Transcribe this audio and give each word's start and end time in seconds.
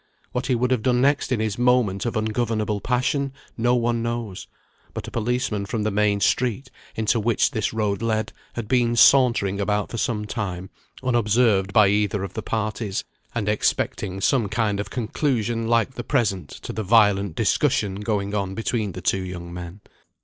What 0.31 0.47
he 0.47 0.55
would 0.55 0.71
have 0.71 0.81
done 0.81 0.99
next 0.99 1.31
in 1.31 1.39
his 1.39 1.59
moment 1.59 2.07
of 2.07 2.17
ungovernable 2.17 2.81
passion, 2.81 3.33
no 3.55 3.75
one 3.75 4.01
knows; 4.01 4.47
but 4.95 5.07
a 5.07 5.11
policeman 5.11 5.67
from 5.67 5.83
the 5.83 5.91
main 5.91 6.21
street, 6.21 6.71
into 6.95 7.19
which 7.19 7.51
this 7.51 7.71
road 7.71 8.01
led, 8.01 8.33
had 8.53 8.67
been 8.67 8.95
sauntering 8.95 9.61
about 9.61 9.91
for 9.91 9.97
some 9.99 10.25
time, 10.25 10.71
unobserved 11.03 11.71
by 11.71 11.87
either 11.87 12.23
of 12.23 12.33
the 12.33 12.41
parties, 12.41 13.03
and 13.35 13.47
expecting 13.47 14.21
some 14.21 14.49
kind 14.49 14.79
of 14.79 14.89
conclusion 14.89 15.67
like 15.67 15.91
the 15.93 16.03
present 16.03 16.49
to 16.49 16.73
the 16.73 16.81
violent 16.81 17.35
discussion 17.35 17.99
going 17.99 18.33
on 18.33 18.55
between 18.55 18.93
the 18.93 19.01
two 19.01 19.21
young 19.21 19.53
men. 19.53 19.81